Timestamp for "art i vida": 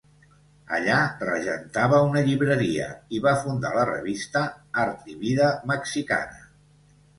4.87-5.53